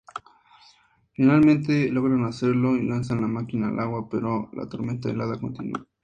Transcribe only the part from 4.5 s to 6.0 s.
la tormenta helada continua.